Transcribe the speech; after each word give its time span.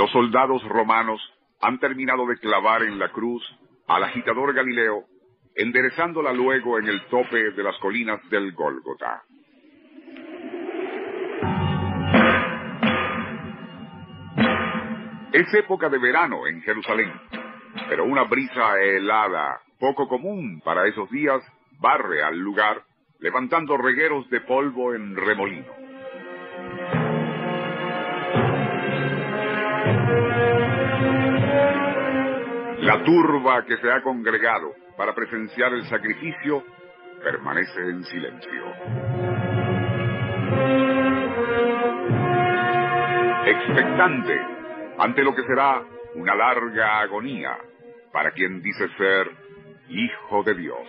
Los 0.00 0.10
soldados 0.12 0.66
romanos 0.66 1.20
han 1.60 1.78
terminado 1.78 2.26
de 2.26 2.38
clavar 2.38 2.82
en 2.84 2.98
la 2.98 3.10
cruz 3.12 3.44
al 3.86 4.02
agitador 4.02 4.54
Galileo, 4.54 5.04
enderezándola 5.54 6.32
luego 6.32 6.78
en 6.78 6.88
el 6.88 7.04
tope 7.08 7.50
de 7.50 7.62
las 7.62 7.76
colinas 7.80 8.18
del 8.30 8.52
Gólgota. 8.52 9.22
Es 15.34 15.52
época 15.52 15.90
de 15.90 15.98
verano 15.98 16.46
en 16.46 16.62
Jerusalén, 16.62 17.12
pero 17.90 18.06
una 18.06 18.24
brisa 18.24 18.80
helada, 18.80 19.60
poco 19.78 20.08
común 20.08 20.62
para 20.64 20.88
esos 20.88 21.10
días, 21.10 21.42
barre 21.78 22.22
al 22.22 22.38
lugar, 22.38 22.84
levantando 23.18 23.76
regueros 23.76 24.30
de 24.30 24.40
polvo 24.40 24.94
en 24.94 25.14
remolino. 25.14 25.89
La 32.90 33.04
turba 33.04 33.64
que 33.66 33.76
se 33.76 33.88
ha 33.88 34.02
congregado 34.02 34.74
para 34.96 35.14
presenciar 35.14 35.72
el 35.74 35.84
sacrificio 35.84 36.64
permanece 37.22 37.82
en 37.82 38.02
silencio. 38.02 38.64
Expectante 43.46 44.40
ante 44.98 45.22
lo 45.22 45.32
que 45.36 45.44
será 45.44 45.84
una 46.16 46.34
larga 46.34 46.98
agonía 46.98 47.56
para 48.12 48.32
quien 48.32 48.60
dice 48.60 48.88
ser 48.98 49.30
hijo 49.88 50.42
de 50.42 50.54
Dios. 50.54 50.88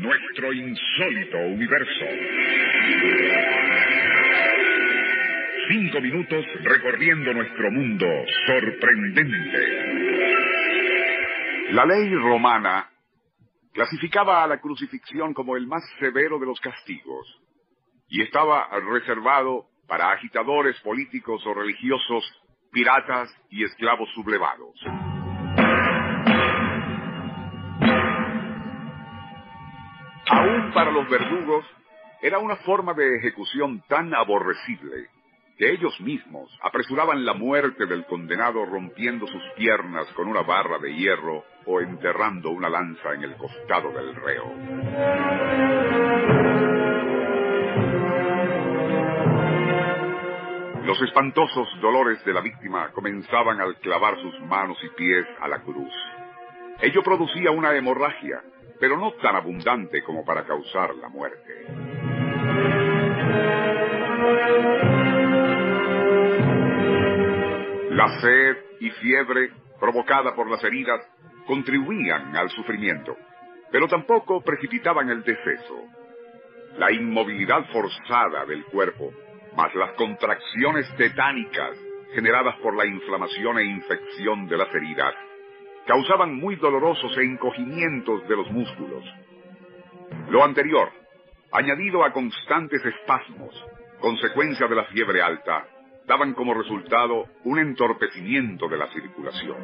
Nuestro 0.00 0.52
insólito 0.54 1.38
universo. 1.40 2.06
Cinco 5.92 6.04
minutos 6.04 6.46
recorriendo 6.62 7.34
nuestro 7.34 7.70
mundo 7.70 8.06
sorprendente. 8.46 9.58
La 11.72 11.84
ley 11.84 12.14
romana 12.14 12.88
clasificaba 13.74 14.42
a 14.42 14.46
la 14.46 14.58
crucifixión 14.58 15.34
como 15.34 15.54
el 15.54 15.66
más 15.66 15.82
severo 15.98 16.38
de 16.38 16.46
los 16.46 16.58
castigos 16.60 17.26
y 18.08 18.22
estaba 18.22 18.70
reservado 18.90 19.66
para 19.86 20.12
agitadores 20.12 20.80
políticos 20.80 21.42
o 21.46 21.52
religiosos, 21.52 22.24
piratas 22.70 23.28
y 23.50 23.62
esclavos 23.62 24.08
sublevados. 24.14 24.74
Aún 30.30 30.72
para 30.72 30.90
los 30.90 31.06
verdugos 31.10 31.66
era 32.22 32.38
una 32.38 32.56
forma 32.56 32.94
de 32.94 33.18
ejecución 33.18 33.82
tan 33.88 34.14
aborrecible 34.14 35.10
que 35.62 35.70
ellos 35.70 35.94
mismos 36.00 36.50
apresuraban 36.60 37.24
la 37.24 37.34
muerte 37.34 37.86
del 37.86 38.04
condenado 38.06 38.66
rompiendo 38.66 39.28
sus 39.28 39.42
piernas 39.56 40.08
con 40.16 40.26
una 40.26 40.42
barra 40.42 40.80
de 40.80 40.92
hierro 40.92 41.44
o 41.66 41.80
enterrando 41.80 42.50
una 42.50 42.68
lanza 42.68 43.14
en 43.14 43.22
el 43.22 43.36
costado 43.36 43.92
del 43.92 44.12
reo. 44.12 44.52
Los 50.84 51.00
espantosos 51.00 51.68
dolores 51.80 52.24
de 52.24 52.32
la 52.32 52.40
víctima 52.40 52.90
comenzaban 52.90 53.60
al 53.60 53.76
clavar 53.76 54.20
sus 54.20 54.40
manos 54.40 54.78
y 54.82 54.88
pies 54.96 55.28
a 55.40 55.46
la 55.46 55.60
cruz. 55.60 55.94
Ello 56.80 57.04
producía 57.04 57.52
una 57.52 57.72
hemorragia, 57.76 58.42
pero 58.80 58.96
no 58.96 59.12
tan 59.12 59.36
abundante 59.36 60.02
como 60.02 60.24
para 60.24 60.44
causar 60.44 60.92
la 60.96 61.08
muerte. 61.08 63.61
La 68.02 68.20
sed 68.20 68.56
y 68.80 68.90
fiebre 68.90 69.52
provocada 69.78 70.34
por 70.34 70.50
las 70.50 70.64
heridas 70.64 71.08
contribuían 71.46 72.34
al 72.34 72.50
sufrimiento, 72.50 73.16
pero 73.70 73.86
tampoco 73.86 74.42
precipitaban 74.42 75.08
el 75.08 75.22
deceso. 75.22 75.84
La 76.78 76.90
inmovilidad 76.90 77.64
forzada 77.70 78.44
del 78.44 78.64
cuerpo, 78.64 79.12
más 79.56 79.72
las 79.76 79.92
contracciones 79.92 80.92
tetánicas 80.96 81.78
generadas 82.12 82.56
por 82.56 82.74
la 82.74 82.86
inflamación 82.86 83.58
e 83.58 83.66
infección 83.66 84.48
de 84.48 84.56
las 84.56 84.74
heridas, 84.74 85.14
causaban 85.86 86.34
muy 86.34 86.56
dolorosos 86.56 87.16
encogimientos 87.18 88.26
de 88.26 88.34
los 88.34 88.50
músculos. 88.50 89.04
Lo 90.28 90.42
anterior, 90.42 90.90
añadido 91.52 92.02
a 92.02 92.12
constantes 92.12 92.84
espasmos, 92.84 93.54
consecuencia 94.00 94.66
de 94.66 94.74
la 94.74 94.84
fiebre 94.86 95.22
alta, 95.22 95.68
daban 96.06 96.34
como 96.34 96.54
resultado 96.54 97.26
un 97.44 97.58
entorpecimiento 97.58 98.68
de 98.68 98.76
la 98.76 98.86
circulación. 98.92 99.56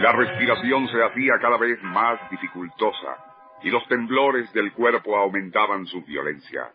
La 0.00 0.12
respiración 0.12 0.88
se 0.88 1.02
hacía 1.02 1.34
cada 1.40 1.58
vez 1.58 1.82
más 1.82 2.18
dificultosa 2.30 3.16
y 3.62 3.70
los 3.70 3.86
temblores 3.88 4.52
del 4.52 4.72
cuerpo 4.72 5.16
aumentaban 5.16 5.86
su 5.86 6.02
violencia. 6.04 6.70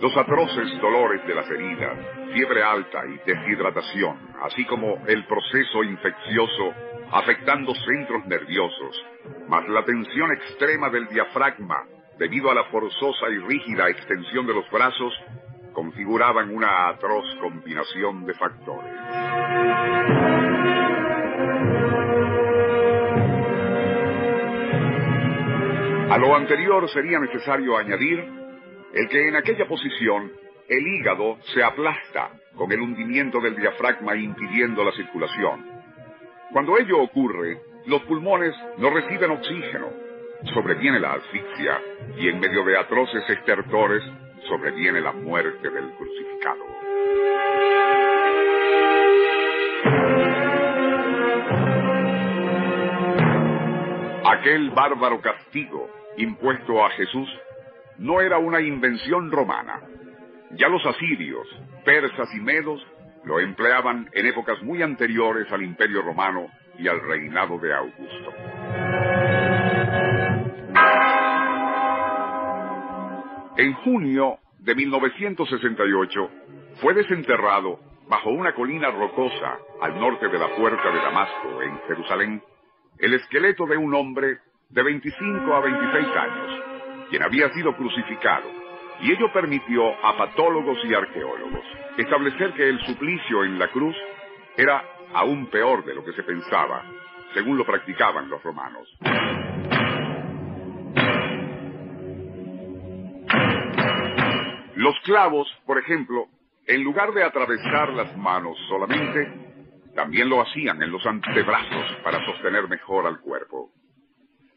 Los 0.00 0.16
atroces 0.16 0.80
dolores 0.80 1.26
de 1.26 1.34
las 1.34 1.50
heridas, 1.50 1.98
fiebre 2.32 2.62
alta 2.62 3.04
y 3.06 3.18
deshidratación, 3.30 4.16
así 4.42 4.64
como 4.64 5.04
el 5.06 5.26
proceso 5.26 5.82
infeccioso 5.82 6.72
afectando 7.10 7.74
centros 7.74 8.26
nerviosos, 8.26 9.04
más 9.48 9.68
la 9.68 9.84
tensión 9.84 10.32
extrema 10.32 10.88
del 10.88 11.08
diafragma 11.08 11.84
debido 12.18 12.50
a 12.50 12.54
la 12.54 12.64
forzosa 12.64 13.28
y 13.30 13.38
rígida 13.38 13.88
extensión 13.88 14.46
de 14.46 14.54
los 14.54 14.70
brazos, 14.70 15.12
configuraban 15.72 16.54
una 16.54 16.88
atroz 16.88 17.24
combinación 17.40 18.26
de 18.26 18.34
factores. 18.34 18.92
A 26.10 26.18
lo 26.18 26.36
anterior 26.36 26.88
sería 26.90 27.18
necesario 27.18 27.78
añadir 27.78 28.22
el 28.92 29.08
que 29.08 29.28
en 29.28 29.36
aquella 29.36 29.66
posición 29.66 30.30
el 30.68 30.86
hígado 30.86 31.38
se 31.54 31.64
aplasta 31.64 32.32
con 32.54 32.70
el 32.70 32.80
hundimiento 32.80 33.40
del 33.40 33.56
diafragma 33.56 34.14
impidiendo 34.14 34.84
la 34.84 34.92
circulación. 34.92 35.66
Cuando 36.52 36.76
ello 36.78 37.00
ocurre, 37.00 37.58
los 37.86 38.02
pulmones 38.02 38.54
no 38.76 38.90
reciben 38.90 39.30
oxígeno, 39.30 39.88
sobreviene 40.54 41.00
la 41.00 41.12
asfixia 41.12 41.80
y 42.16 42.28
en 42.28 42.40
medio 42.40 42.64
de 42.64 42.76
atroces 42.76 43.28
estertores 43.28 44.02
sobreviene 44.48 45.00
la 45.00 45.12
muerte 45.12 45.70
del 45.70 45.92
crucificado. 45.92 46.64
Aquel 54.24 54.70
bárbaro 54.70 55.20
castigo 55.20 55.88
impuesto 56.16 56.84
a 56.84 56.90
Jesús 56.90 57.28
no 57.98 58.20
era 58.20 58.38
una 58.38 58.60
invención 58.60 59.30
romana. 59.30 59.80
Ya 60.52 60.68
los 60.68 60.84
asirios, 60.84 61.46
persas 61.84 62.28
y 62.34 62.40
medos 62.40 62.84
lo 63.24 63.38
empleaban 63.38 64.10
en 64.12 64.26
épocas 64.26 64.60
muy 64.62 64.82
anteriores 64.82 65.50
al 65.52 65.62
Imperio 65.62 66.02
Romano 66.02 66.48
y 66.78 66.88
al 66.88 67.00
reinado 67.00 67.58
de 67.58 67.72
Augusto. 67.72 69.11
En 73.62 73.74
junio 73.74 74.40
de 74.58 74.74
1968 74.74 76.30
fue 76.80 76.94
desenterrado 76.94 77.78
bajo 78.08 78.30
una 78.30 78.56
colina 78.56 78.90
rocosa 78.90 79.56
al 79.80 80.00
norte 80.00 80.26
de 80.26 80.36
la 80.36 80.48
puerta 80.56 80.90
de 80.90 80.98
Damasco, 80.98 81.62
en 81.62 81.78
Jerusalén, 81.86 82.42
el 82.98 83.14
esqueleto 83.14 83.64
de 83.66 83.76
un 83.76 83.94
hombre 83.94 84.38
de 84.68 84.82
25 84.82 85.54
a 85.54 85.60
26 85.60 86.06
años, 86.16 86.64
quien 87.08 87.22
había 87.22 87.50
sido 87.50 87.76
crucificado, 87.76 88.50
y 89.00 89.12
ello 89.12 89.32
permitió 89.32 89.94
a 90.04 90.16
patólogos 90.16 90.78
y 90.82 90.94
arqueólogos 90.94 91.64
establecer 91.98 92.54
que 92.54 92.68
el 92.68 92.80
suplicio 92.80 93.44
en 93.44 93.60
la 93.60 93.68
cruz 93.68 93.94
era 94.56 94.82
aún 95.14 95.46
peor 95.46 95.84
de 95.84 95.94
lo 95.94 96.04
que 96.04 96.14
se 96.14 96.24
pensaba, 96.24 96.82
según 97.32 97.58
lo 97.58 97.64
practicaban 97.64 98.28
los 98.28 98.42
romanos. 98.42 98.88
Los 104.92 105.00
clavos, 105.04 105.48
por 105.64 105.78
ejemplo, 105.78 106.26
en 106.66 106.84
lugar 106.84 107.14
de 107.14 107.24
atravesar 107.24 107.94
las 107.94 108.14
manos 108.14 108.58
solamente, 108.68 109.26
también 109.94 110.28
lo 110.28 110.42
hacían 110.42 110.82
en 110.82 110.92
los 110.92 111.06
antebrazos 111.06 111.96
para 112.04 112.22
sostener 112.26 112.68
mejor 112.68 113.06
al 113.06 113.18
cuerpo. 113.20 113.70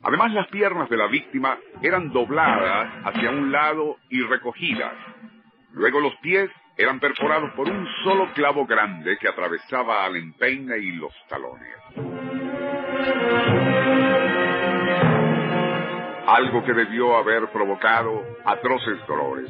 Además, 0.03 0.33
las 0.33 0.47
piernas 0.49 0.89
de 0.89 0.97
la 0.97 1.07
víctima 1.07 1.57
eran 1.81 2.11
dobladas 2.11 2.91
hacia 3.05 3.29
un 3.29 3.49
lado 3.49 3.95
y 4.09 4.23
recogidas. 4.23 4.93
Luego 5.71 6.01
los 6.01 6.13
pies 6.17 6.51
eran 6.75 6.99
perforados 6.99 7.51
por 7.53 7.69
un 7.69 7.87
solo 8.03 8.33
clavo 8.33 8.65
grande 8.65 9.17
que 9.17 9.29
atravesaba 9.29 10.03
al 10.03 10.17
empeine 10.17 10.77
y 10.79 10.91
los 10.97 11.13
talones. 11.29 11.77
Algo 16.27 16.65
que 16.65 16.73
debió 16.73 17.15
haber 17.15 17.47
provocado 17.53 18.21
atroces 18.43 18.97
dolores. 19.07 19.49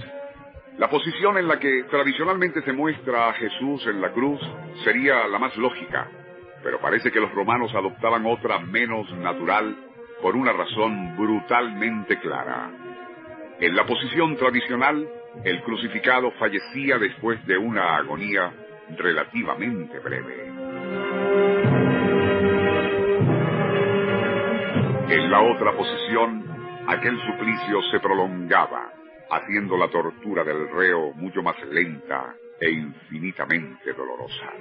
La 0.77 0.89
posición 0.89 1.37
en 1.37 1.47
la 1.47 1.57
que 1.57 1.83
tradicionalmente 1.89 2.61
se 2.61 2.73
muestra 2.73 3.29
a 3.29 3.33
Jesús 3.33 3.87
en 3.87 4.01
la 4.01 4.11
cruz 4.11 4.41
sería 4.83 5.25
la 5.25 5.39
más 5.39 5.55
lógica, 5.55 6.09
pero 6.61 6.81
parece 6.81 7.11
que 7.11 7.21
los 7.21 7.33
romanos 7.33 7.73
adoptaban 7.73 8.25
otra 8.25 8.59
menos 8.59 9.09
natural 9.13 9.73
por 10.21 10.35
una 10.35 10.51
razón 10.51 11.15
brutalmente 11.15 12.19
clara. 12.19 12.71
En 13.61 13.73
la 13.73 13.85
posición 13.85 14.35
tradicional, 14.35 15.07
el 15.45 15.63
crucificado 15.63 16.31
fallecía 16.31 16.97
después 16.97 17.45
de 17.45 17.57
una 17.57 17.95
agonía 17.95 18.51
relativamente 18.97 19.97
breve. 19.99 20.47
En 25.07 25.31
la 25.31 25.41
otra 25.41 25.71
posición, 25.71 26.43
aquel 26.87 27.17
suplicio 27.21 27.81
se 27.91 27.99
prolongaba 28.01 28.91
haciendo 29.29 29.77
la 29.77 29.89
tortura 29.89 30.43
del 30.43 30.69
reo 30.69 31.13
mucho 31.13 31.41
más 31.41 31.55
lenta 31.65 32.35
e 32.59 32.69
infinitamente 32.69 33.93
dolorosa. 33.93 34.51